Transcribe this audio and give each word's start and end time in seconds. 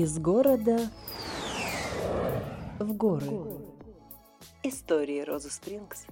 Из 0.00 0.18
города 0.18 0.90
в 2.78 2.96
горы. 2.96 3.28
Истории 4.62 5.20
Розы 5.20 5.50
Спрингс. 5.50 6.06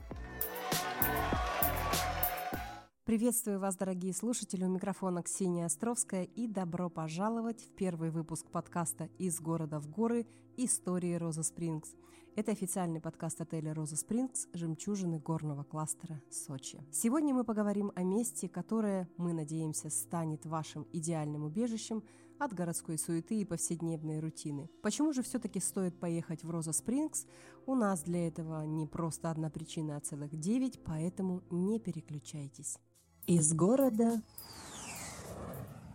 Приветствую 3.06 3.58
вас, 3.58 3.76
дорогие 3.76 4.12
слушатели, 4.12 4.62
у 4.64 4.68
микрофона 4.68 5.22
Ксения 5.22 5.64
Островская 5.64 6.24
и 6.24 6.46
добро 6.46 6.90
пожаловать 6.90 7.62
в 7.62 7.70
первый 7.76 8.10
выпуск 8.10 8.50
подкаста 8.50 9.08
«Из 9.16 9.40
города 9.40 9.80
в 9.80 9.88
горы. 9.88 10.26
Истории 10.58 11.14
Розы 11.14 11.42
Спрингс». 11.42 11.94
Это 12.36 12.52
официальный 12.52 13.00
подкаст 13.00 13.40
отеля 13.40 13.72
«Роза 13.72 13.96
Спрингс» 13.96 14.48
«Жемчужины 14.52 15.18
горного 15.18 15.64
кластера 15.64 16.20
Сочи». 16.30 16.78
Сегодня 16.92 17.34
мы 17.34 17.42
поговорим 17.42 17.90
о 17.96 18.02
месте, 18.02 18.50
которое, 18.50 19.08
мы 19.16 19.32
надеемся, 19.32 19.88
станет 19.88 20.44
вашим 20.44 20.86
идеальным 20.92 21.44
убежищем 21.44 22.04
от 22.38 22.52
городской 22.52 22.98
суеты 22.98 23.40
и 23.40 23.44
повседневной 23.44 24.20
рутины. 24.20 24.70
Почему 24.82 25.12
же 25.12 25.22
все-таки 25.22 25.60
стоит 25.60 25.98
поехать 25.98 26.44
в 26.44 26.50
Роза 26.50 26.72
Спрингс? 26.72 27.26
У 27.66 27.74
нас 27.74 28.02
для 28.02 28.28
этого 28.28 28.64
не 28.64 28.86
просто 28.86 29.30
одна 29.30 29.50
причина, 29.50 29.96
а 29.96 30.00
целых 30.00 30.34
девять, 30.38 30.82
поэтому 30.84 31.42
не 31.50 31.78
переключайтесь. 31.78 32.78
Из 33.26 33.52
города 33.52 34.22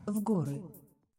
в 0.05 0.21
горы. 0.21 0.61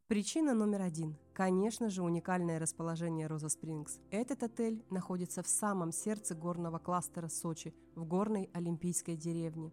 Причина 0.06 0.54
номер 0.54 0.82
один. 0.82 1.16
Конечно 1.32 1.90
же, 1.90 2.02
уникальное 2.02 2.60
расположение 2.60 3.26
Роза 3.26 3.48
Спрингс. 3.48 3.98
Этот 4.10 4.42
отель 4.42 4.84
находится 4.90 5.42
в 5.42 5.48
самом 5.48 5.90
сердце 5.90 6.34
горного 6.34 6.78
кластера 6.78 7.28
Сочи, 7.28 7.74
в 7.96 8.04
горной 8.04 8.50
Олимпийской 8.52 9.16
деревне. 9.16 9.72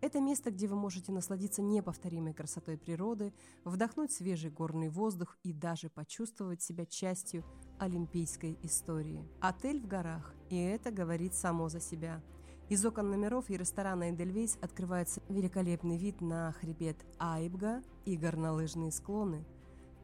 Это 0.00 0.20
место, 0.20 0.50
где 0.50 0.66
вы 0.66 0.76
можете 0.76 1.10
насладиться 1.12 1.62
неповторимой 1.62 2.34
красотой 2.34 2.76
природы, 2.76 3.32
вдохнуть 3.64 4.12
свежий 4.12 4.50
горный 4.50 4.88
воздух 4.88 5.36
и 5.42 5.52
даже 5.52 5.88
почувствовать 5.88 6.62
себя 6.62 6.86
частью 6.86 7.44
олимпийской 7.78 8.58
истории. 8.62 9.26
Отель 9.40 9.80
в 9.80 9.86
горах, 9.86 10.34
и 10.50 10.56
это 10.56 10.90
говорит 10.90 11.34
само 11.34 11.68
за 11.68 11.80
себя. 11.80 12.22
Из 12.68 12.84
окон 12.84 13.10
номеров 13.10 13.48
и 13.48 13.56
ресторана 13.56 14.10
«Эдельвейс» 14.10 14.58
открывается 14.60 15.22
великолепный 15.28 15.96
вид 15.96 16.20
на 16.20 16.52
хребет 16.52 16.96
Айбга 17.18 17.82
и 18.04 18.16
горнолыжные 18.16 18.90
склоны– 18.92 19.44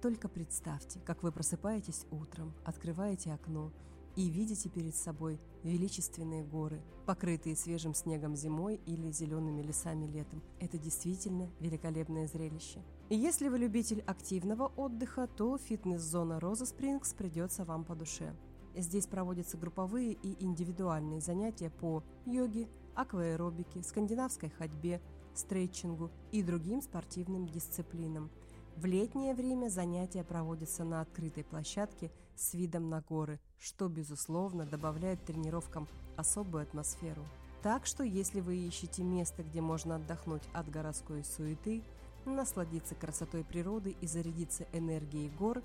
только 0.03 0.29
представьте, 0.29 0.99
как 0.99 1.23
вы 1.23 1.31
просыпаетесь 1.31 2.07
утром, 2.11 2.53
открываете 2.65 3.33
окно 3.33 3.71
и 4.17 4.29
видите 4.29 4.69
перед 4.69 4.95
собой 4.95 5.41
величественные 5.63 6.45
горы, 6.45 6.81
покрытые 7.07 7.57
свежим 7.57 7.95
снегом 7.95 8.37
зимой 8.37 8.81
или 8.87 9.11
зелеными 9.11 9.63
лесами 9.63 10.07
летом. 10.07 10.43
Это 10.61 10.79
действительно 10.79 11.51
великолепное 11.61 12.27
зрелище. 12.27 12.83
Если 13.11 13.49
вы 13.49 13.59
любитель 13.59 14.03
активного 14.07 14.67
отдыха, 14.77 15.27
то 15.27 15.59
фитнес-зона 15.59 16.41
Роза 16.41 16.67
Спрингс 16.67 17.15
придется 17.15 17.65
вам 17.65 17.85
по 17.85 17.95
душе. 17.95 18.35
Здесь 18.75 19.07
проводятся 19.07 19.59
групповые 19.59 20.13
и 20.13 20.43
индивидуальные 20.43 21.21
занятия 21.21 21.71
по 21.71 22.03
йоге, 22.25 22.69
акваэробике, 22.95 23.83
скандинавской 23.83 24.51
ходьбе, 24.51 25.01
стретчингу 25.35 26.11
и 26.31 26.43
другим 26.43 26.81
спортивным 26.81 27.47
дисциплинам– 27.47 28.31
в 28.77 28.87
летнее 28.87 29.35
время 29.35 29.69
занятия 29.69 30.25
проводятся 30.25 30.85
на 30.85 31.03
открытой 31.03 31.45
площадке 31.45 32.11
с 32.37 32.55
видом 32.55 32.89
на 32.89 33.01
горы, 33.01 33.41
что, 33.59 33.89
безусловно, 33.89 34.67
добавляет 34.67 35.25
тренировкам 35.25 35.89
особую 36.17 36.63
атмосферу. 36.65 37.25
Так 37.63 37.87
что, 37.87 38.03
если 38.03 38.41
вы 38.41 38.57
ищете 38.57 39.03
место, 39.03 39.43
где 39.43 39.61
можно 39.61 39.97
отдохнуть 39.97 40.43
от 40.53 40.69
городской 40.69 41.25
суеты, 41.25 41.83
насладиться 42.25 42.95
красотой 42.95 43.45
природы 43.45 43.97
и 44.01 44.07
зарядиться 44.07 44.67
энергией 44.73 45.31
гор, 45.31 45.63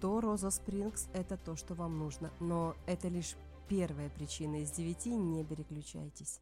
то 0.00 0.20
Роза 0.20 0.50
Спрингс– 0.50 1.08
это 1.14 1.36
то, 1.36 1.56
что 1.56 1.74
вам 1.74 1.98
нужно. 1.98 2.30
Но 2.40 2.74
это 2.86 3.08
лишь 3.08 3.36
первая 3.68 4.10
причина 4.10 4.62
из 4.62 4.70
девяти, 4.70 5.14
не 5.14 5.44
переключайтесь. 5.44 6.40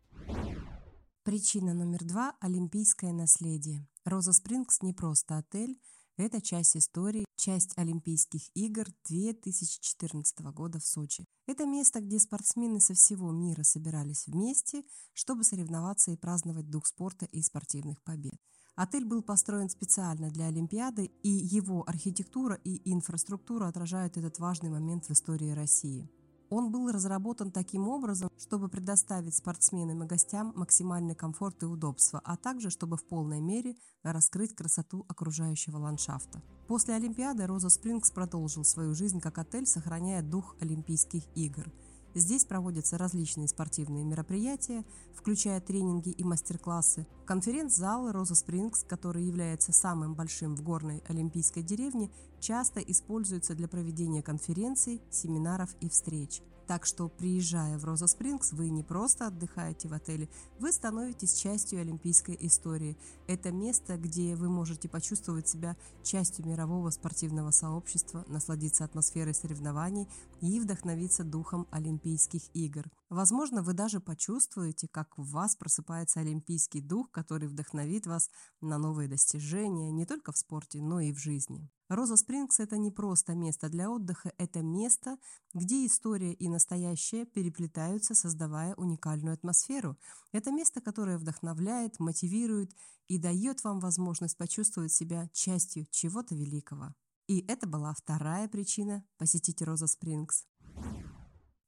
Причина 1.22 1.72
номер 1.72 2.04
два– 2.04 2.36
олимпийское 2.40 3.12
наследие. 3.12 3.86
Роза 4.04 4.32
Спрингс 4.32 4.82
не 4.82 4.92
просто 4.92 5.38
отель– 5.38 5.78
это 6.16 6.40
часть 6.40 6.76
истории, 6.76 7.24
часть 7.36 7.76
Олимпийских 7.76 8.42
игр 8.54 8.86
2014 9.08 10.40
года 10.52 10.78
в 10.78 10.86
Сочи. 10.86 11.24
Это 11.46 11.66
место, 11.66 12.00
где 12.00 12.18
спортсмены 12.18 12.80
со 12.80 12.94
всего 12.94 13.30
мира 13.32 13.62
собирались 13.62 14.26
вместе, 14.26 14.84
чтобы 15.12 15.44
соревноваться 15.44 16.10
и 16.10 16.16
праздновать 16.16 16.70
дух 16.70 16.86
спорта 16.86 17.26
и 17.26 17.42
спортивных 17.42 18.02
побед. 18.02 18.40
Отель 18.76 19.04
был 19.04 19.22
построен 19.22 19.68
специально 19.68 20.30
для 20.30 20.46
Олимпиады, 20.46 21.04
и 21.22 21.28
его 21.28 21.88
архитектура 21.88 22.56
и 22.64 22.90
инфраструктура 22.90 23.68
отражают 23.68 24.16
этот 24.16 24.38
важный 24.38 24.70
момент 24.70 25.06
в 25.06 25.10
истории 25.10 25.50
России. 25.50 26.10
Он 26.56 26.70
был 26.70 26.88
разработан 26.92 27.50
таким 27.50 27.88
образом, 27.88 28.30
чтобы 28.38 28.68
предоставить 28.68 29.34
спортсменам 29.34 30.04
и 30.04 30.06
гостям 30.06 30.52
максимальный 30.54 31.16
комфорт 31.16 31.60
и 31.64 31.66
удобство, 31.66 32.20
а 32.24 32.36
также 32.36 32.70
чтобы 32.70 32.96
в 32.96 33.04
полной 33.04 33.40
мере 33.40 33.74
раскрыть 34.04 34.54
красоту 34.54 35.04
окружающего 35.08 35.78
ландшафта. 35.78 36.44
После 36.68 36.94
Олимпиады 36.94 37.44
Роза 37.48 37.70
Спрингс 37.70 38.12
продолжил 38.12 38.62
свою 38.64 38.94
жизнь 38.94 39.20
как 39.20 39.38
отель, 39.38 39.66
сохраняя 39.66 40.22
дух 40.22 40.54
Олимпийских 40.60 41.24
игр– 41.34 41.72
Здесь 42.14 42.44
проводятся 42.44 42.96
различные 42.96 43.48
спортивные 43.48 44.04
мероприятия, 44.04 44.84
включая 45.14 45.60
тренинги 45.60 46.10
и 46.10 46.22
мастер-классы. 46.22 47.06
Конференц-зал 47.26 48.12
«Роза 48.12 48.36
Спрингс», 48.36 48.84
который 48.84 49.24
является 49.24 49.72
самым 49.72 50.14
большим 50.14 50.54
в 50.54 50.62
горной 50.62 51.02
олимпийской 51.08 51.62
деревне, 51.62 52.10
часто 52.40 52.80
используется 52.80 53.54
для 53.54 53.66
проведения 53.66 54.22
конференций, 54.22 55.02
семинаров 55.10 55.74
и 55.80 55.88
встреч– 55.88 56.40
так 56.66 56.86
что, 56.86 57.08
приезжая 57.08 57.78
в 57.78 57.84
Роза 57.84 58.06
Спрингс, 58.06 58.52
вы 58.52 58.70
не 58.70 58.82
просто 58.82 59.26
отдыхаете 59.26 59.88
в 59.88 59.92
отеле, 59.92 60.28
вы 60.58 60.72
становитесь 60.72 61.34
частью 61.34 61.80
олимпийской 61.80 62.36
истории. 62.40 62.96
Это 63.26 63.52
место, 63.52 63.96
где 63.96 64.34
вы 64.34 64.48
можете 64.48 64.88
почувствовать 64.88 65.48
себя 65.48 65.76
частью 66.02 66.46
мирового 66.46 66.90
спортивного 66.90 67.50
сообщества, 67.50 68.24
насладиться 68.28 68.84
атмосферой 68.84 69.34
соревнований 69.34 70.08
и 70.40 70.58
вдохновиться 70.60 71.24
духом 71.24 71.66
Олимпийских 71.70 72.42
игр. 72.54 72.84
Возможно, 73.14 73.62
вы 73.62 73.74
даже 73.74 74.00
почувствуете, 74.00 74.88
как 74.88 75.16
в 75.16 75.30
вас 75.30 75.54
просыпается 75.54 76.18
олимпийский 76.18 76.80
дух, 76.80 77.12
который 77.12 77.46
вдохновит 77.46 78.08
вас 78.08 78.28
на 78.60 78.76
новые 78.76 79.08
достижения 79.08 79.92
не 79.92 80.04
только 80.04 80.32
в 80.32 80.36
спорте, 80.36 80.82
но 80.82 80.98
и 80.98 81.12
в 81.12 81.18
жизни. 81.18 81.70
Роза 81.88 82.16
Спрингс– 82.16 82.58
это 82.58 82.76
не 82.76 82.90
просто 82.90 83.36
место 83.36 83.68
для 83.68 83.88
отдыха, 83.88 84.32
это 84.36 84.62
место, 84.62 85.16
где 85.52 85.86
история 85.86 86.32
и 86.32 86.48
настоящее 86.48 87.24
переплетаются, 87.24 88.16
создавая 88.16 88.74
уникальную 88.74 89.34
атмосферу. 89.34 89.96
Это 90.32 90.50
место, 90.50 90.80
которое 90.80 91.16
вдохновляет, 91.16 92.00
мотивирует 92.00 92.74
и 93.06 93.18
дает 93.18 93.62
вам 93.62 93.78
возможность 93.78 94.36
почувствовать 94.36 94.92
себя 94.92 95.28
частью 95.32 95.86
чего-то 95.92 96.34
великого. 96.34 96.96
И 97.28 97.46
это 97.46 97.68
была 97.68 97.94
вторая 97.94 98.48
причина 98.48 99.04
посетить 99.18 99.62
Роза 99.62 99.86
Спрингс. 99.86 100.48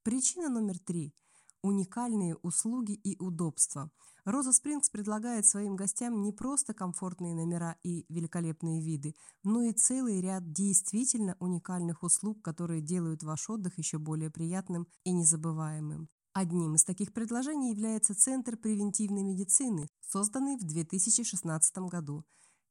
Причина 0.03 0.49
номер 0.49 0.81
три– 0.81 1.15
уникальные 1.67 2.37
услуги 2.37 2.93
и 2.93 3.17
удобства. 3.19 3.91
Роза 4.25 4.53
Спрингс 4.53 4.91
предлагает 4.91 5.47
своим 5.47 5.77
гостям 5.77 6.21
не 6.23 6.33
просто 6.33 6.75
комфортные 6.75 7.35
номера 7.35 7.77
и 7.85 8.05
великолепные 8.09 8.83
виды, 8.83 9.15
но 9.45 9.63
и 9.63 9.73
целый 9.73 10.21
ряд 10.21 10.53
действительно 10.53 11.37
уникальных 11.39 12.03
услуг, 12.03 12.43
которые 12.43 12.81
делают 12.81 13.23
ваш 13.23 13.49
отдых 13.49 13.79
еще 13.79 13.99
более 13.99 14.31
приятным 14.31 14.89
и 15.05 15.13
незабываемым. 15.13 16.09
Одним 16.33 16.75
из 16.75 16.85
таких 16.85 17.13
предложений 17.13 17.71
является 17.71 18.15
Центр 18.15 18.57
превентивной 18.57 19.23
медицины, 19.23 19.89
созданный 20.01 20.57
в 20.57 20.65
2016 20.65 21.79
году. 21.89 22.25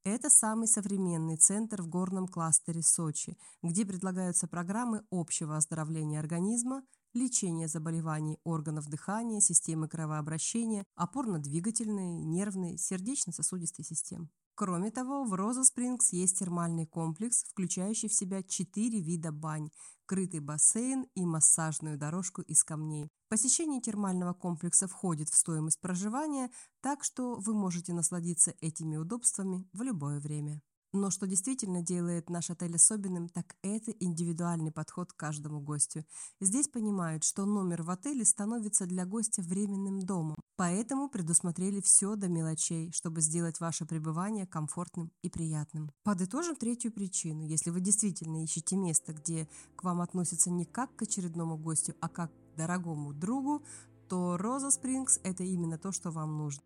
Это 0.04 0.30
самый 0.30 0.68
современный 0.68 1.36
центр 1.36 1.82
в 1.82 1.88
горном 1.88 2.28
кластере 2.28 2.84
Сочи, 2.84 3.40
где 3.64 3.88
предлагаются 3.88 4.48
программы 4.48 5.04
общего 5.10 5.58
оздоровления 5.58 6.20
организма, 6.20 6.84
лечение 7.16 7.68
заболеваний 7.68 8.38
органов 8.44 8.88
дыхания, 8.88 9.40
системы 9.40 9.88
кровообращения, 9.88 10.84
опорно-двигательной, 10.96 12.24
нервной, 12.24 12.78
сердечно-сосудистой 12.78 13.86
систем. 13.86 14.30
Кроме 14.58 14.90
того, 14.90 15.26
в 15.26 15.34
Роза 15.34 15.66
Спрингс 15.66 16.14
есть 16.14 16.40
термальный 16.40 16.86
комплекс, 16.86 17.44
включающий 17.44 18.08
в 18.08 18.14
себя 18.14 18.42
четыре 18.42 19.02
вида 19.02 19.34
бань, 19.34 19.70
крытый 20.06 20.40
бассейн 20.40 21.08
и 21.14 21.26
массажную 21.26 21.98
дорожку 21.98 22.42
из 22.42 22.64
камней. 22.64 23.10
Посещение 23.28 23.82
термального 23.82 24.34
комплекса 24.34 24.88
входит 24.88 25.28
в 25.28 25.36
стоимость 25.36 25.82
проживания, 25.82 26.52
так 26.82 27.04
что 27.04 27.36
вы 27.36 27.54
можете 27.54 27.94
насладиться 27.94 28.54
этими 28.62 28.96
удобствами 28.96 29.68
в 29.74 29.82
любое 29.82 30.22
время. 30.22 30.62
Но 30.96 31.12
что 31.12 31.28
действительно 31.28 31.82
делает 31.82 32.30
наш 32.30 32.50
отель 32.50 32.78
особенным, 32.78 33.28
так 33.28 33.58
это 33.62 33.92
индивидуальный 33.92 34.72
подход 34.72 35.12
к 35.12 35.18
каждому 35.18 35.60
гостю. 35.60 36.06
Здесь 36.40 36.70
понимают, 36.70 37.26
что 37.26 37.46
номер 37.46 37.84
в 37.84 37.90
отеле 37.90 38.24
становится 38.24 38.86
для 38.86 39.06
гостя 39.06 39.42
временным 39.42 40.00
домом. 40.00 40.38
Поэтому 40.56 41.10
предусмотрели 41.10 41.82
все 41.82 42.16
до 42.16 42.30
мелочей, 42.30 42.94
чтобы 42.94 43.20
сделать 43.20 43.60
ваше 43.60 43.86
пребывание 43.86 44.48
комфортным 44.48 45.12
и 45.22 45.30
приятным. 45.30 45.92
Подытожим 46.04 46.56
третью 46.56 46.94
причину. 46.94 47.44
Если 47.44 47.72
вы 47.72 47.82
действительно 47.82 48.42
ищете 48.42 48.78
место, 48.78 49.12
где 49.12 49.50
к 49.76 49.84
вам 49.84 50.00
относятся 50.00 50.50
не 50.50 50.64
как 50.64 50.96
к 50.96 51.02
очередному 51.02 51.58
гостю, 51.58 51.94
а 52.00 52.08
как 52.08 52.32
к 52.32 52.56
дорогому 52.56 53.12
другу, 53.12 53.66
то 54.08 54.38
Роза 54.38 54.72
Спрингс– 54.72 55.20
это 55.24 55.44
именно 55.44 55.78
то, 55.78 55.92
что 55.92 56.10
вам 56.10 56.38
нужно. 56.38 56.64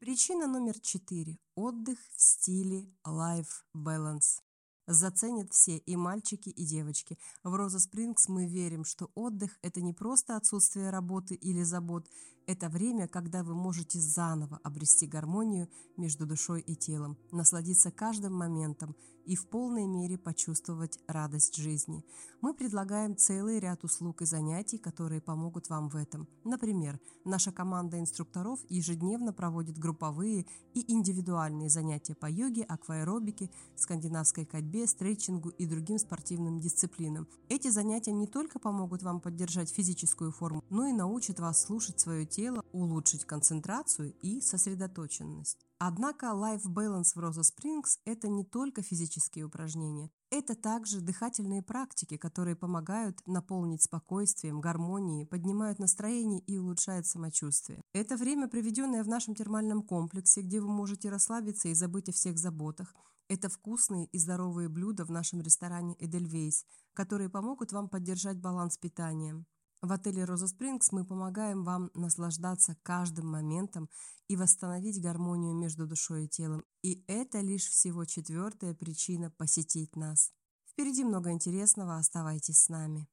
Причина 0.00 0.46
номер 0.46 0.80
четыре. 0.80 1.38
Отдых 1.54 1.98
в 2.16 2.22
стиле 2.22 2.88
Life 3.06 3.64
Balance. 3.76 4.40
Заценят 4.86 5.52
все, 5.52 5.76
и 5.76 5.94
мальчики, 5.94 6.48
и 6.48 6.64
девочки. 6.64 7.18
В 7.42 7.54
Роза 7.54 7.80
Спрингс 7.80 8.26
мы 8.26 8.46
верим, 8.46 8.86
что 8.86 9.10
отдых– 9.14 9.58
это 9.62 9.82
не 9.82 9.92
просто 9.92 10.36
отсутствие 10.36 10.88
работы 10.88 11.34
или 11.34 11.62
забот, 11.64 12.08
это 12.50 12.68
время, 12.68 13.06
когда 13.06 13.44
вы 13.44 13.54
можете 13.54 14.00
заново 14.00 14.58
обрести 14.64 15.06
гармонию 15.06 15.68
между 15.96 16.26
душой 16.26 16.60
и 16.60 16.74
телом, 16.74 17.16
насладиться 17.30 17.92
каждым 17.92 18.34
моментом 18.34 18.96
и 19.24 19.36
в 19.36 19.46
полной 19.46 19.86
мере 19.86 20.18
почувствовать 20.18 20.98
радость 21.06 21.54
жизни. 21.56 22.04
Мы 22.40 22.54
предлагаем 22.54 23.16
целый 23.16 23.60
ряд 23.60 23.84
услуг 23.84 24.22
и 24.22 24.24
занятий, 24.24 24.78
которые 24.78 25.20
помогут 25.20 25.68
вам 25.68 25.88
в 25.88 25.94
этом. 25.94 26.26
Например, 26.42 26.98
наша 27.24 27.52
команда 27.52 28.00
инструкторов 28.00 28.58
ежедневно 28.68 29.32
проводит 29.32 29.78
групповые 29.78 30.46
и 30.74 30.92
индивидуальные 30.92 31.68
занятия 31.68 32.14
по 32.14 32.28
йоге, 32.28 32.64
акваэробике, 32.64 33.50
скандинавской 33.76 34.46
ходьбе, 34.50 34.86
стретчингу 34.88 35.50
и 35.50 35.66
другим 35.66 35.98
спортивным 35.98 36.58
дисциплинам. 36.58 37.28
Эти 37.48 37.68
занятия 37.68 38.12
не 38.12 38.26
только 38.26 38.58
помогут 38.58 39.02
вам 39.02 39.20
поддержать 39.20 39.70
физическую 39.70 40.32
форму, 40.32 40.64
но 40.70 40.86
и 40.86 40.92
научат 40.92 41.38
вас 41.38 41.62
слушать 41.62 42.00
свое 42.00 42.26
тело, 42.26 42.39
улучшить 42.72 43.24
концентрацию 43.24 44.14
и 44.22 44.40
сосредоточенность. 44.40 45.66
Однако 45.78 46.26
Life 46.26 46.64
Balance 46.66 47.14
в 47.14 47.18
Rosa 47.18 47.40
Springs– 47.40 47.98
это 48.04 48.28
не 48.28 48.44
только 48.44 48.82
физические 48.82 49.46
упражнения. 49.46 50.10
Это 50.30 50.54
также 50.54 51.00
дыхательные 51.00 51.62
практики, 51.62 52.16
которые 52.16 52.54
помогают 52.54 53.20
наполнить 53.26 53.82
спокойствием, 53.82 54.60
гармонией, 54.60 55.26
поднимают 55.26 55.78
настроение 55.78 56.40
и 56.40 56.58
улучшают 56.58 57.06
самочувствие. 57.06 57.82
Это 57.92 58.16
время, 58.16 58.46
проведенное 58.46 59.02
в 59.02 59.08
нашем 59.08 59.34
термальном 59.34 59.82
комплексе, 59.82 60.42
где 60.42 60.60
вы 60.60 60.68
можете 60.68 61.08
расслабиться 61.08 61.68
и 61.68 61.74
забыть 61.74 62.08
о 62.08 62.12
всех 62.12 62.38
заботах. 62.38 62.94
Это 63.28 63.48
вкусные 63.48 64.06
и 64.06 64.18
здоровые 64.18 64.68
блюда 64.68 65.04
в 65.04 65.10
нашем 65.10 65.40
ресторане 65.40 65.94
Edelweiss, 66.00 66.64
которые 66.94 67.30
помогут 67.30 67.72
вам 67.72 67.88
поддержать 67.88 68.38
баланс 68.38 68.76
питания. 68.76 69.44
В 69.82 69.92
отеле 69.92 70.24
Роза 70.24 70.46
Спрингс 70.46 70.92
мы 70.92 71.06
помогаем 71.06 71.64
вам 71.64 71.90
наслаждаться 71.94 72.76
каждым 72.82 73.28
моментом 73.28 73.88
и 74.28 74.36
восстановить 74.36 75.00
гармонию 75.00 75.54
между 75.54 75.86
душой 75.86 76.26
и 76.26 76.28
телом. 76.28 76.64
И 76.82 77.02
это 77.06 77.40
лишь 77.40 77.66
всего 77.66 78.04
четвертая 78.04 78.74
причина 78.74 79.30
посетить 79.30 79.96
нас. 79.96 80.32
Впереди 80.66 81.02
много 81.02 81.30
интересного, 81.30 81.96
оставайтесь 81.96 82.62
с 82.62 82.68
нами. 82.68 83.08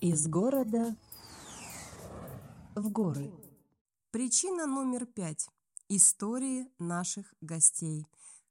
Из 0.00 0.26
города 0.26 0.96
в 2.74 2.90
горы. 2.90 3.32
Причина 4.10 4.66
номер 4.66 5.06
пять. 5.06 5.48
Истории 5.88 6.68
наших 6.80 7.32
гостей. 7.40 8.08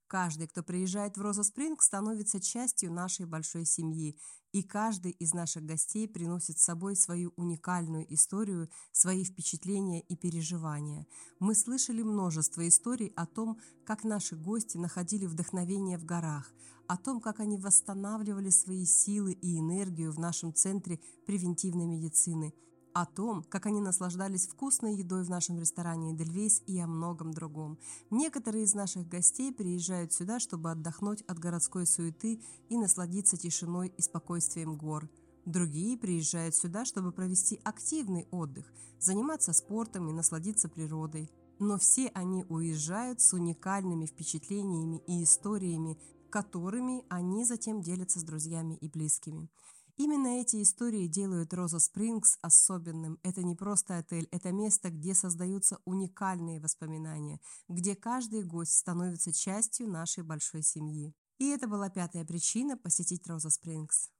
Каждый, 0.07 0.47
кто 0.47 0.63
приезжает 0.63 1.17
в 1.17 1.21
Роза 1.21 1.43
Спринг, 1.43 1.81
становится 1.81 2.39
частью 2.39 2.93
нашей 2.93 3.25
большой 3.25 3.65
семьи, 3.65 4.17
и 4.53 4.63
каждый 4.63 5.11
из 5.11 5.33
наших 5.33 5.65
гостей 5.65 6.07
приносит 6.07 6.59
с 6.59 6.63
собой 6.63 6.95
свою 6.95 7.33
уникальную 7.35 8.11
историю, 8.13 8.69
свои 8.93 9.25
впечатления 9.25 9.99
и 9.99 10.15
переживания. 10.15 11.05
Мы 11.39 11.55
слышали 11.55 12.03
множество 12.03 12.65
историй 12.65 13.11
о 13.17 13.25
том, 13.25 13.59
как 13.85 14.05
наши 14.05 14.37
гости 14.37 14.77
находили 14.77 15.25
вдохновение 15.25 15.97
в 15.97 16.05
горах, 16.05 16.53
о 16.87 16.95
том, 16.95 17.19
как 17.19 17.41
они 17.41 17.57
восстанавливали 17.57 18.49
свои 18.49 18.85
силы 18.85 19.33
и 19.33 19.59
энергию 19.59 20.13
в 20.13 20.19
нашем 20.19 20.53
центре 20.53 21.01
превентивной 21.25 21.85
медицины– 21.85 22.53
о 23.01 23.05
том, 23.05 23.43
как 23.43 23.67
они 23.67 23.79
наслаждались 23.79 24.47
вкусной 24.47 24.95
едой 24.95 25.23
в 25.23 25.29
нашем 25.29 25.59
ресторане 25.59 26.13
Эдельвейс 26.13 26.63
и 26.65 26.79
о 26.79 26.87
многом 26.87 27.31
другом. 27.31 27.77
Некоторые 28.09 28.63
из 28.63 28.73
наших 28.73 29.07
гостей 29.07 29.53
приезжают 29.53 30.13
сюда, 30.13 30.39
чтобы 30.39 30.71
отдохнуть 30.71 31.21
от 31.27 31.37
городской 31.37 31.85
суеты 31.85 32.41
и 32.69 32.77
насладиться 32.77 33.37
тишиной 33.37 33.93
и 33.95 34.01
спокойствием 34.01 34.77
гор. 34.77 35.07
Другие 35.45 35.95
приезжают 35.95 36.55
сюда, 36.55 36.85
чтобы 36.85 37.11
провести 37.11 37.61
активный 37.63 38.27
отдых, 38.31 38.65
заниматься 38.99 39.53
спортом 39.53 40.09
и 40.09 40.13
насладиться 40.13 40.67
природой. 40.67 41.29
Но 41.59 41.77
все 41.77 42.07
они 42.15 42.45
уезжают 42.49 43.21
с 43.21 43.31
уникальными 43.31 44.07
впечатлениями 44.07 45.03
и 45.05 45.23
историями, 45.23 45.99
которыми 46.31 47.03
они 47.09 47.45
затем 47.45 47.79
делятся 47.79 48.19
с 48.19 48.23
друзьями 48.23 48.73
и 48.81 48.87
близкими. 48.87 49.51
Именно 49.97 50.39
эти 50.39 50.61
истории 50.61 51.07
делают 51.07 51.55
Роза 51.55 51.79
Спрингс 51.79 52.37
особенным. 52.41 53.17
Это 53.23 53.41
не 53.41 53.55
просто 53.55 53.97
отель, 53.97 54.27
это 54.31 54.51
место, 54.51 54.91
где 54.91 55.15
создаются 55.15 55.79
уникальные 55.85 56.59
воспоминания, 56.59 57.39
где 57.67 57.95
каждый 57.95 58.43
гость 58.43 58.77
становится 58.77 59.33
частью 59.33 59.89
нашей 59.89 60.23
большой 60.23 60.61
семьи. 60.61 61.15
И 61.39 61.49
это 61.49 61.67
была 61.67 61.89
пятая 61.89 62.25
причина 62.25 62.77
посетить 62.77 63.25
Роза 63.27 63.49
Спрингс. 63.49 64.11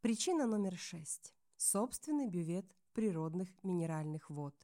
Причина 0.00 0.46
номер 0.46 0.74
шесть. 0.78 1.34
Собственный 1.58 2.26
бювет 2.26 2.64
природных 2.94 3.50
минеральных 3.62 4.30
вод. 4.30 4.54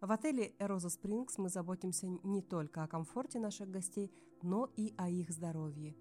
В 0.00 0.10
отеле 0.10 0.56
Роза 0.58 0.88
Спрингс 0.88 1.38
мы 1.38 1.48
заботимся 1.48 2.08
не 2.08 2.42
только 2.42 2.82
о 2.82 2.88
комфорте 2.88 3.38
наших 3.38 3.70
гостей, 3.70 4.12
но 4.42 4.68
и 4.76 4.94
о 4.96 5.08
их 5.08 5.30
здоровье. 5.30 5.94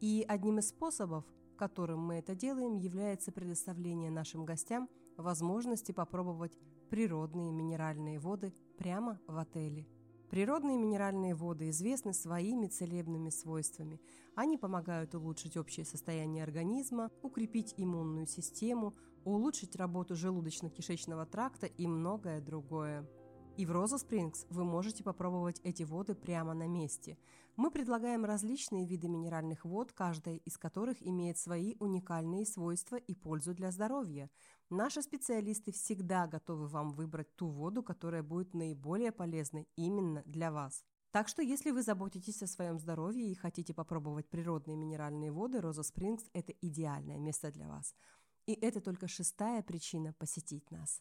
И 0.00 0.24
одним 0.28 0.60
из 0.60 0.68
способов 0.68 1.24
которым 1.56 2.00
мы 2.00 2.16
это 2.16 2.34
делаем, 2.34 2.76
является 2.76 3.32
предоставление 3.32 4.10
нашим 4.10 4.44
гостям 4.44 4.88
возможности 5.16 5.92
попробовать 5.92 6.56
природные 6.90 7.50
минеральные 7.52 8.18
воды 8.18 8.52
прямо 8.76 9.18
в 9.26 9.36
отеле. 9.36 9.86
Природные 10.30 10.76
минеральные 10.76 11.34
воды 11.34 11.70
известны 11.70 12.12
своими 12.12 12.66
целебными 12.66 13.30
свойствами. 13.30 14.00
Они 14.34 14.58
помогают 14.58 15.14
улучшить 15.14 15.56
общее 15.56 15.86
состояние 15.86 16.42
организма, 16.42 17.10
укрепить 17.22 17.74
иммунную 17.76 18.26
систему, 18.26 18.94
улучшить 19.24 19.76
работу 19.76 20.14
желудочно-кишечного 20.14 21.26
тракта 21.26 21.66
и 21.66 21.86
многое 21.86 22.40
другое. 22.40 23.08
И 23.56 23.64
в 23.64 23.72
Роза 23.72 23.96
Спрингс 23.96 24.46
вы 24.50 24.64
можете 24.64 25.02
попробовать 25.02 25.60
эти 25.64 25.82
воды 25.82 26.14
прямо 26.14 26.52
на 26.52 26.66
месте. 26.66 27.16
Мы 27.56 27.70
предлагаем 27.70 28.26
различные 28.26 28.86
виды 28.86 29.08
минеральных 29.08 29.64
вод, 29.64 29.92
каждая 29.92 30.36
из 30.36 30.58
которых 30.58 30.98
имеет 31.00 31.38
свои 31.38 31.74
уникальные 31.80 32.44
свойства 32.44 32.96
и 32.96 33.14
пользу 33.14 33.54
для 33.54 33.70
здоровья. 33.70 34.28
Наши 34.68 35.00
специалисты 35.00 35.72
всегда 35.72 36.26
готовы 36.26 36.66
вам 36.66 36.90
выбрать 36.90 37.34
ту 37.34 37.48
воду, 37.48 37.82
которая 37.82 38.22
будет 38.22 38.52
наиболее 38.52 39.10
полезной 39.10 39.66
именно 39.74 40.22
для 40.26 40.52
вас. 40.52 40.84
Так 41.10 41.26
что, 41.28 41.40
если 41.40 41.70
вы 41.70 41.82
заботитесь 41.82 42.42
о 42.42 42.46
своем 42.46 42.78
здоровье 42.78 43.26
и 43.26 43.34
хотите 43.34 43.72
попробовать 43.72 44.28
природные 44.28 44.76
минеральные 44.76 45.32
воды, 45.32 45.62
Роза 45.62 45.82
Спрингс– 45.82 46.24
это 46.34 46.52
идеальное 46.60 47.18
место 47.18 47.50
для 47.50 47.68
вас. 47.68 47.94
И 48.44 48.52
это 48.52 48.82
только 48.82 49.08
шестая 49.08 49.62
причина 49.62 50.12
посетить 50.12 50.70
нас. 50.70 51.00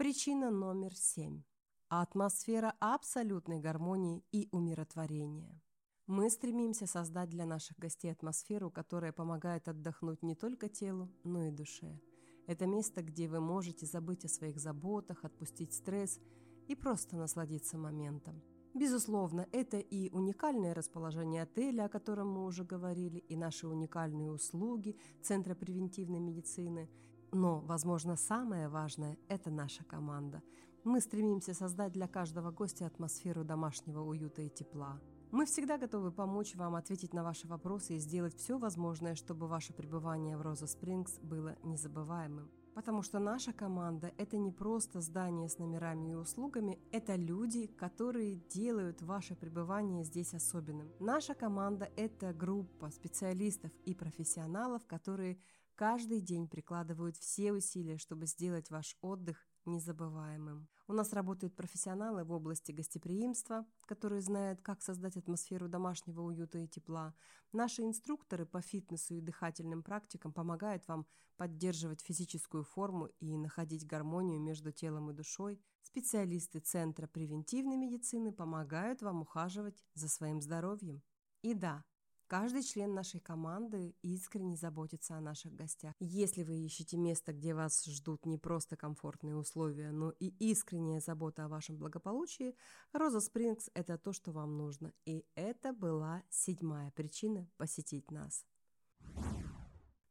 Причина 0.00 0.50
номер 0.50 0.96
семь. 0.96 1.42
Атмосфера 1.90 2.74
абсолютной 2.80 3.60
гармонии 3.60 4.24
и 4.32 4.48
умиротворения. 4.50 5.62
Мы 6.06 6.30
стремимся 6.30 6.86
создать 6.86 7.28
для 7.28 7.44
наших 7.44 7.78
гостей 7.78 8.10
атмосферу, 8.10 8.70
которая 8.70 9.12
помогает 9.12 9.68
отдохнуть 9.68 10.22
не 10.22 10.34
только 10.34 10.70
телу, 10.70 11.10
но 11.22 11.44
и 11.44 11.50
душе. 11.50 12.00
Это 12.46 12.64
место, 12.64 13.02
где 13.02 13.28
вы 13.28 13.40
можете 13.40 13.84
забыть 13.84 14.24
о 14.24 14.30
своих 14.30 14.58
заботах, 14.58 15.22
отпустить 15.26 15.74
стресс 15.74 16.18
и 16.66 16.74
просто 16.74 17.18
насладиться 17.18 17.76
моментом. 17.76 18.40
Безусловно, 18.72 19.46
это 19.52 19.76
и 19.76 20.08
уникальное 20.12 20.72
расположение 20.72 21.42
отеля, 21.42 21.84
о 21.84 21.88
котором 21.90 22.30
мы 22.30 22.46
уже 22.46 22.64
говорили, 22.64 23.18
и 23.18 23.36
наши 23.36 23.68
уникальные 23.68 24.32
услуги 24.32 24.96
Центра 25.20 25.54
превентивной 25.54 26.20
медицины– 26.20 26.88
но, 27.32 27.60
возможно, 27.60 28.16
самое 28.16 28.68
важное– 28.68 29.18
это 29.28 29.50
наша 29.50 29.84
команда. 29.84 30.42
Мы 30.84 31.00
стремимся 31.00 31.54
создать 31.54 31.92
для 31.92 32.08
каждого 32.08 32.50
гостя 32.50 32.86
атмосферу 32.86 33.44
домашнего 33.44 34.00
уюта 34.02 34.42
и 34.42 34.48
тепла. 34.48 35.00
Мы 35.30 35.46
всегда 35.46 35.78
готовы 35.78 36.10
помочь 36.10 36.56
вам 36.56 36.74
ответить 36.74 37.14
на 37.14 37.22
ваши 37.22 37.46
вопросы 37.46 37.94
и 37.96 37.98
сделать 37.98 38.34
все 38.36 38.58
возможное, 38.58 39.14
чтобы 39.14 39.46
ваше 39.46 39.72
пребывание 39.72 40.36
в 40.36 40.42
Роза 40.42 40.66
Спрингс 40.66 41.18
было 41.20 41.56
незабываемым. 41.62 42.50
Потому 42.74 43.02
что 43.02 43.18
наша 43.18 43.52
команда– 43.52 44.12
это 44.18 44.38
не 44.38 44.50
просто 44.50 45.00
здание 45.00 45.48
с 45.48 45.58
номерами 45.58 46.12
и 46.12 46.14
услугами, 46.14 46.78
это 46.92 47.14
люди, 47.14 47.66
которые 47.66 48.36
делают 48.36 49.02
ваше 49.02 49.36
пребывание 49.36 50.02
здесь 50.04 50.34
особенным. 50.34 50.88
Наша 50.98 51.34
команда– 51.34 51.90
это 51.96 52.32
группа 52.32 52.90
специалистов 52.90 53.70
и 53.84 53.94
профессионалов, 53.94 54.86
которые 54.86 55.38
каждый 55.80 56.20
день 56.20 56.46
прикладывают 56.46 57.16
все 57.16 57.54
усилия, 57.54 57.96
чтобы 57.96 58.26
сделать 58.26 58.68
ваш 58.68 58.98
отдых 59.00 59.48
незабываемым. 59.64 60.68
У 60.86 60.92
нас 60.92 61.14
работают 61.14 61.56
профессионалы 61.56 62.22
в 62.22 62.32
области 62.32 62.70
гостеприимства, 62.70 63.64
которые 63.86 64.20
знают, 64.20 64.60
как 64.60 64.82
создать 64.82 65.16
атмосферу 65.16 65.68
домашнего 65.68 66.20
уюта 66.20 66.58
и 66.58 66.68
тепла. 66.68 67.14
Наши 67.52 67.80
инструкторы 67.80 68.44
по 68.44 68.60
фитнесу 68.60 69.14
и 69.14 69.22
дыхательным 69.22 69.82
практикам 69.82 70.34
помогают 70.34 70.86
вам 70.86 71.06
поддерживать 71.38 72.02
физическую 72.02 72.62
форму 72.62 73.06
и 73.18 73.38
находить 73.38 73.86
гармонию 73.86 74.38
между 74.38 74.72
телом 74.72 75.08
и 75.08 75.14
душой. 75.14 75.62
Специалисты 75.80 76.60
Центра 76.60 77.06
превентивной 77.06 77.78
медицины 77.78 78.32
помогают 78.32 79.00
вам 79.00 79.22
ухаживать 79.22 79.82
за 79.94 80.10
своим 80.10 80.42
здоровьем. 80.42 81.02
И 81.40 81.54
да, 81.54 81.84
Каждый 82.30 82.62
член 82.62 82.94
нашей 82.94 83.18
команды 83.18 83.96
искренне 84.02 84.56
заботится 84.56 85.16
о 85.16 85.20
наших 85.20 85.52
гостях. 85.52 85.96
Если 85.98 86.44
вы 86.44 86.58
ищете 86.64 86.96
место, 86.96 87.32
где 87.32 87.54
вас 87.54 87.84
ждут 87.86 88.24
не 88.24 88.38
просто 88.38 88.76
комфортные 88.76 89.34
условия, 89.34 89.90
но 89.90 90.12
и 90.20 90.28
искренняя 90.38 91.00
забота 91.00 91.44
о 91.44 91.48
вашем 91.48 91.76
благополучии, 91.76 92.54
Роза 92.92 93.18
Спрингс– 93.18 93.68
это 93.74 93.98
то, 93.98 94.12
что 94.12 94.30
вам 94.30 94.56
нужно. 94.56 94.92
И 95.06 95.24
это 95.34 95.72
была 95.72 96.22
седьмая 96.30 96.92
причина 96.92 97.48
посетить 97.56 98.12
нас. 98.12 98.46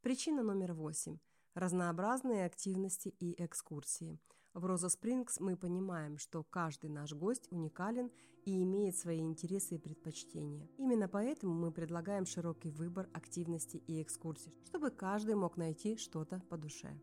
Причина 0.02 0.42
номер 0.42 0.74
восемь– 0.74 1.16
разнообразные 1.54 2.44
активности 2.44 3.08
и 3.08 3.34
экскурсии– 3.42 4.20
в 4.54 4.64
Роза 4.64 4.88
Спрингс 4.88 5.40
мы 5.40 5.56
понимаем, 5.56 6.18
что 6.18 6.42
каждый 6.42 6.90
наш 6.90 7.12
гость 7.12 7.48
уникален 7.50 8.10
и 8.44 8.62
имеет 8.62 8.96
свои 8.96 9.20
интересы 9.20 9.76
и 9.76 9.78
предпочтения. 9.78 10.68
Именно 10.78 11.08
поэтому 11.08 11.54
мы 11.54 11.72
предлагаем 11.72 12.26
широкий 12.26 12.70
выбор 12.70 13.08
активностей 13.12 13.82
и 13.86 14.02
экскурсий, 14.02 14.54
чтобы 14.64 14.90
каждый 14.90 15.34
мог 15.34 15.56
найти 15.56 15.96
что-то 15.96 16.42
по 16.48 16.56
душе. 16.56 17.00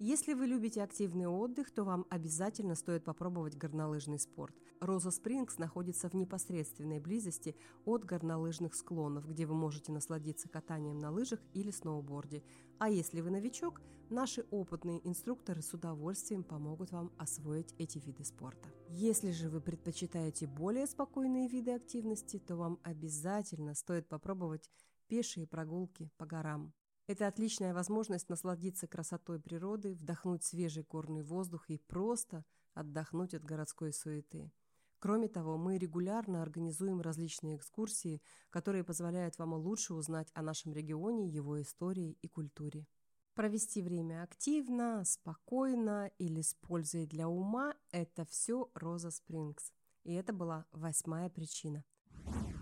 Если 0.00 0.32
вы 0.32 0.46
любите 0.46 0.80
активный 0.80 1.26
отдых, 1.26 1.72
то 1.72 1.82
вам 1.82 2.06
обязательно 2.08 2.76
стоит 2.76 3.02
попробовать 3.02 3.56
горнолыжный 3.56 4.20
спорт. 4.20 4.54
Роза 4.80 5.10
Спрингс 5.10 5.58
находится 5.58 6.08
в 6.08 6.14
непосредственной 6.14 7.00
близости 7.00 7.56
от 7.84 8.04
горнолыжных 8.04 8.76
склонов, 8.76 9.26
где 9.26 9.44
вы 9.44 9.56
можете 9.56 9.90
насладиться 9.90 10.48
катанием 10.48 10.98
на 10.98 11.10
лыжах 11.10 11.40
или 11.52 11.72
сноуборде. 11.72 12.44
А 12.78 12.88
если 12.88 13.20
вы 13.20 13.30
новичок, 13.30 13.80
наши 14.08 14.46
опытные 14.52 15.04
инструкторы 15.04 15.62
с 15.62 15.74
удовольствием 15.74 16.44
помогут 16.44 16.92
вам 16.92 17.10
освоить 17.18 17.74
эти 17.78 17.98
виды 17.98 18.24
спорта. 18.24 18.68
Если 18.90 19.32
же 19.32 19.48
вы 19.48 19.60
предпочитаете 19.60 20.46
более 20.46 20.86
спокойные 20.86 21.48
виды 21.48 21.72
активности, 21.72 22.38
то 22.38 22.54
вам 22.54 22.78
обязательно 22.84 23.74
стоит 23.74 24.08
попробовать 24.08 24.70
пешие 25.08 25.48
прогулки 25.48 26.08
по 26.18 26.24
горам. 26.24 26.72
Это 27.08 27.26
отличная 27.26 27.72
возможность 27.72 28.28
насладиться 28.28 28.86
красотой 28.86 29.40
природы, 29.40 29.94
вдохнуть 29.94 30.44
свежий 30.44 30.82
горный 30.82 31.22
воздух 31.22 31.70
и 31.70 31.78
просто 31.78 32.44
отдохнуть 32.74 33.32
от 33.32 33.42
городской 33.44 33.94
суеты. 33.94 34.52
Кроме 34.98 35.28
того, 35.28 35.56
мы 35.56 35.78
регулярно 35.78 36.42
организуем 36.42 37.00
различные 37.00 37.56
экскурсии, 37.56 38.20
которые 38.50 38.84
позволяют 38.84 39.38
вам 39.38 39.54
лучше 39.54 39.94
узнать 39.94 40.30
о 40.34 40.42
нашем 40.42 40.74
регионе, 40.74 41.26
его 41.26 41.62
истории 41.62 42.18
и 42.20 42.28
культуре. 42.28 42.86
Провести 43.32 43.80
время 43.80 44.22
активно, 44.22 45.02
спокойно 45.06 46.10
или 46.18 46.42
с 46.42 46.52
пользой 46.52 47.06
для 47.06 47.26
ума– 47.26 47.74
это 47.90 48.26
все 48.26 48.70
Роза 48.74 49.10
Спрингс. 49.10 49.72
И 50.04 50.12
это 50.12 50.34
была 50.34 50.66
восьмая 50.72 51.30
причина– 51.30 51.84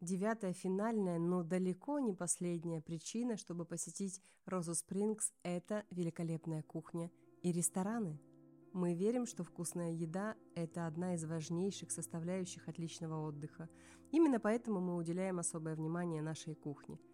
Девятая 0.00 0.52
финальная, 0.52 1.18
но 1.18 1.42
далеко 1.42 1.98
не 1.98 2.14
последняя 2.14 2.80
причина, 2.80 3.36
чтобы 3.36 3.64
посетить 3.64 4.22
Розу 4.46 4.74
Спрингс– 4.74 5.32
это 5.42 5.84
великолепная 5.90 6.62
кухня 6.62 7.10
и 7.42 7.50
рестораны. 7.50 8.20
Мы 8.72 8.94
верим, 8.94 9.26
что 9.26 9.42
вкусная 9.42 9.90
еда– 9.90 10.36
это 10.54 10.86
одна 10.86 11.14
из 11.14 11.24
важнейших 11.24 11.90
составляющих 11.90 12.68
отличного 12.68 13.26
отдыха. 13.26 13.68
Именно 14.12 14.38
поэтому 14.38 14.80
мы 14.80 14.94
уделяем 14.94 15.40
особое 15.40 15.74
внимание 15.74 16.22
нашей 16.22 16.54
кухне– 16.54 17.00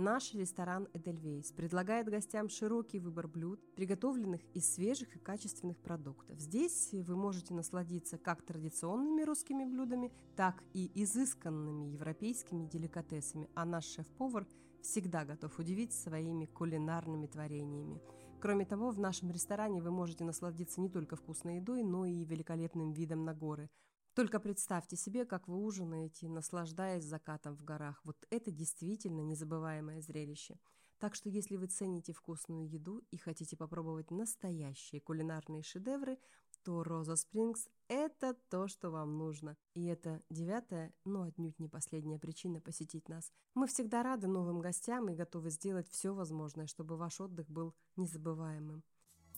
Наш 0.00 0.32
ресторан 0.32 0.86
Эдельвейс 0.94 1.50
предлагает 1.50 2.08
гостям 2.08 2.48
широкий 2.48 3.00
выбор 3.00 3.26
блюд, 3.26 3.60
приготовленных 3.74 4.40
из 4.54 4.72
свежих 4.72 5.16
и 5.16 5.18
качественных 5.18 5.76
продуктов. 5.80 6.38
Здесь 6.38 6.90
вы 6.92 7.16
можете 7.16 7.52
насладиться 7.52 8.16
как 8.16 8.42
традиционными 8.42 9.22
русскими 9.22 9.64
блюдами, 9.64 10.12
так 10.36 10.62
и 10.72 10.88
изысканными 11.02 11.86
европейскими 11.86 12.64
деликатесами, 12.64 13.50
а 13.56 13.64
наш 13.64 13.86
шеф-повар 13.86 14.46
всегда 14.82 15.24
готов 15.24 15.58
удивить 15.58 15.92
своими 15.92 16.46
кулинарными 16.46 17.26
творениями. 17.26 18.00
Кроме 18.40 18.66
того, 18.66 18.92
в 18.92 19.00
нашем 19.00 19.32
ресторане 19.32 19.82
вы 19.82 19.90
можете 19.90 20.22
насладиться 20.22 20.80
не 20.80 20.88
только 20.90 21.16
вкусной 21.16 21.56
едой, 21.56 21.82
но 21.82 22.06
и 22.06 22.24
великолепным 22.24 22.92
видом 22.92 23.24
на 23.24 23.34
горы– 23.34 23.68
только 24.14 24.40
представьте 24.40 24.96
себе, 24.96 25.24
как 25.24 25.48
вы 25.48 25.58
ужинаете, 25.58 26.28
наслаждаясь 26.28 27.04
закатом 27.04 27.56
в 27.56 27.64
горах. 27.64 28.00
Вот 28.04 28.16
это 28.30 28.50
действительно 28.50 29.20
незабываемое 29.20 30.00
зрелище. 30.00 30.58
Так 30.98 31.14
что 31.14 31.28
если 31.28 31.56
вы 31.56 31.68
цените 31.68 32.12
вкусную 32.12 32.68
еду 32.68 33.02
и 33.12 33.16
хотите 33.16 33.56
попробовать 33.56 34.10
настоящие 34.10 35.00
кулинарные 35.00 35.62
шедевры, 35.62 36.18
то 36.64 36.82
Роза 36.82 37.14
Спрингс– 37.14 37.68
это 37.88 38.34
то, 38.50 38.66
что 38.66 38.90
вам 38.90 39.16
нужно. 39.16 39.56
И 39.74 39.86
это 39.86 40.20
девятая, 40.28 40.92
но 41.04 41.22
отнюдь 41.22 41.58
не 41.60 41.68
последняя 41.68 42.18
причина 42.18 42.60
посетить 42.60 43.08
нас. 43.08 43.32
Мы 43.54 43.68
всегда 43.68 44.02
рады 44.02 44.26
новым 44.26 44.60
гостям 44.60 45.08
и 45.08 45.14
готовы 45.14 45.50
сделать 45.50 45.88
все 45.88 46.12
возможное, 46.12 46.66
чтобы 46.66 46.96
ваш 46.96 47.20
отдых 47.20 47.48
был 47.48 47.74
незабываемым. 47.96 48.82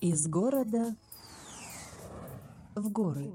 Из 0.01 0.27
города 0.27 0.97
в 2.75 2.91
горы. 2.91 3.35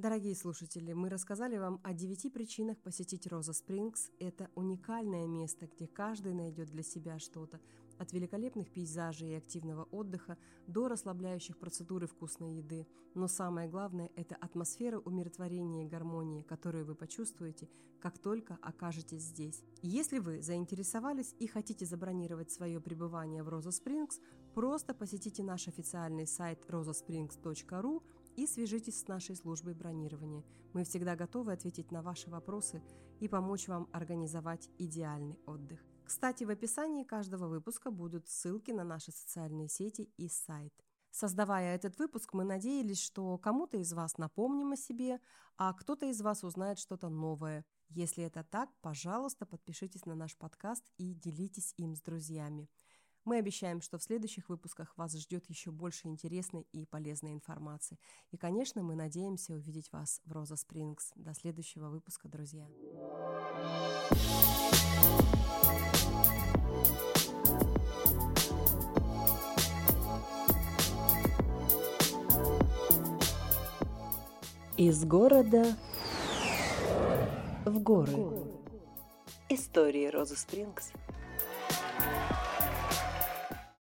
Дорогие 0.00 0.34
слушатели, 0.34 0.94
мы 0.94 1.10
рассказали 1.10 1.58
вам 1.58 1.78
о 1.84 1.92
девяти 1.92 2.30
причинах 2.30 2.78
посетить 2.78 3.26
Роза 3.26 3.52
Спрингс. 3.52 4.10
Это 4.18 4.48
уникальное 4.54 5.26
место, 5.26 5.66
где 5.66 5.86
каждый 5.86 6.32
найдет 6.32 6.70
для 6.70 6.82
себя 6.82 7.18
что-то. 7.18 7.60
От 7.98 8.14
великолепных 8.14 8.70
пейзажей 8.70 9.32
и 9.32 9.34
активного 9.34 9.84
отдыха 9.90 10.38
до 10.66 10.88
расслабляющих 10.88 11.58
процедур 11.58 12.04
и 12.04 12.06
вкусной 12.06 12.54
еды. 12.54 12.86
Но 13.12 13.28
самое 13.28 13.68
главное– 13.68 14.10
это 14.16 14.36
атмосфера 14.36 14.98
умиротворения 14.98 15.84
и 15.84 15.90
гармонии, 15.90 16.40
которую 16.40 16.86
вы 16.86 16.94
почувствуете, 16.94 17.68
как 18.00 18.16
только 18.16 18.56
окажетесь 18.62 19.20
здесь. 19.20 19.62
Если 19.82 20.18
вы 20.18 20.40
заинтересовались 20.40 21.34
и 21.38 21.46
хотите 21.46 21.84
забронировать 21.84 22.50
свое 22.50 22.80
пребывание 22.80 23.42
в 23.42 23.50
Роза 23.50 23.70
Спрингс, 23.70 24.18
просто 24.54 24.94
посетите 24.94 25.42
наш 25.42 25.68
официальный 25.68 26.26
сайт 26.26 26.64
rosasprings.ru– 26.70 28.02
и 28.36 28.46
свяжитесь 28.46 29.00
с 29.00 29.08
нашей 29.08 29.36
службой 29.36 29.74
бронирования. 29.74 30.44
Мы 30.72 30.84
всегда 30.84 31.16
готовы 31.16 31.52
ответить 31.52 31.90
на 31.90 32.02
ваши 32.02 32.30
вопросы 32.30 32.82
и 33.20 33.28
помочь 33.28 33.68
вам 33.68 33.88
организовать 33.92 34.70
идеальный 34.78 35.38
отдых. 35.46 35.80
Кстати, 36.04 36.44
в 36.44 36.50
описании 36.50 37.04
каждого 37.04 37.46
выпуска 37.46 37.90
будут 37.90 38.28
ссылки 38.28 38.72
на 38.72 38.82
наши 38.82 39.12
социальные 39.12 39.68
сети 39.68 40.10
и 40.16 40.28
сайт. 40.28 40.72
Создавая 41.12 41.74
этот 41.74 41.98
выпуск, 41.98 42.34
мы 42.34 42.44
надеялись, 42.44 43.00
что 43.00 43.36
кому-то 43.38 43.76
из 43.76 43.92
вас 43.92 44.16
напомним 44.16 44.72
о 44.72 44.76
себе, 44.76 45.20
а 45.56 45.72
кто-то 45.72 46.06
из 46.06 46.20
вас 46.20 46.44
узнает 46.44 46.78
что-то 46.78 47.08
новое. 47.08 47.64
Если 47.88 48.24
это 48.24 48.44
так, 48.44 48.70
пожалуйста, 48.80 49.46
подпишитесь 49.46 50.06
на 50.06 50.14
наш 50.14 50.36
подкаст 50.36 50.84
и 50.98 51.14
делитесь 51.14 51.74
им 51.76 51.94
с 51.96 52.00
друзьями. 52.00 52.68
Мы 53.24 53.36
обещаем, 53.36 53.82
что 53.82 53.98
в 53.98 54.02
следующих 54.02 54.48
выпусках 54.48 54.96
вас 54.96 55.14
ждет 55.14 55.44
еще 55.48 55.70
больше 55.70 56.08
интересной 56.08 56.66
и 56.72 56.86
полезной 56.86 57.32
информации. 57.32 57.98
И, 58.30 58.38
конечно, 58.38 58.82
мы 58.82 58.94
надеемся 58.94 59.52
увидеть 59.52 59.92
вас 59.92 60.22
в 60.24 60.32
Роза 60.32 60.56
Спрингс. 60.56 61.12
До 61.16 61.34
следующего 61.34 61.90
выпуска, 61.90 62.28
друзья. 62.28 62.66
Из 74.78 75.04
города 75.04 75.76
в 77.66 77.78
горы. 77.82 78.16
Истории 79.50 80.06
Розы 80.06 80.36
Спрингс 80.36 80.92